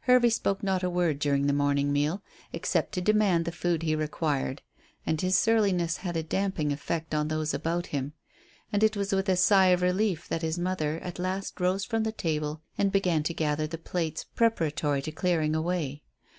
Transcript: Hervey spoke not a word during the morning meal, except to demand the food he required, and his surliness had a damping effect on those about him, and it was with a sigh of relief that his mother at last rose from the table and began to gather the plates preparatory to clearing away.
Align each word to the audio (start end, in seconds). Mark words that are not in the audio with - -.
Hervey 0.00 0.28
spoke 0.28 0.62
not 0.62 0.82
a 0.82 0.90
word 0.90 1.18
during 1.18 1.46
the 1.46 1.54
morning 1.54 1.94
meal, 1.94 2.22
except 2.52 2.92
to 2.92 3.00
demand 3.00 3.46
the 3.46 3.50
food 3.52 3.82
he 3.82 3.96
required, 3.96 4.60
and 5.06 5.18
his 5.18 5.38
surliness 5.38 5.96
had 5.96 6.14
a 6.14 6.22
damping 6.22 6.72
effect 6.72 7.14
on 7.14 7.28
those 7.28 7.54
about 7.54 7.86
him, 7.86 8.12
and 8.70 8.82
it 8.84 8.98
was 8.98 9.12
with 9.14 9.30
a 9.30 9.34
sigh 9.36 9.68
of 9.68 9.80
relief 9.80 10.28
that 10.28 10.42
his 10.42 10.58
mother 10.58 10.98
at 11.00 11.18
last 11.18 11.58
rose 11.58 11.86
from 11.86 12.02
the 12.02 12.12
table 12.12 12.60
and 12.76 12.92
began 12.92 13.22
to 13.22 13.32
gather 13.32 13.66
the 13.66 13.78
plates 13.78 14.24
preparatory 14.36 15.00
to 15.00 15.10
clearing 15.10 15.56
away. 15.56 16.02